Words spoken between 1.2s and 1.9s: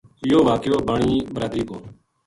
برادری کو